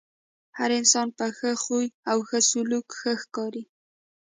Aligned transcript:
هر 0.57 0.69
انسان 0.79 1.07
په 1.17 1.25
ښۀ 1.37 1.51
خوی 1.63 1.85
او 2.11 2.17
ښۀ 2.27 2.39
سلوک 2.49 2.87
ښۀ 2.99 3.13
ښکاري. 3.21 3.63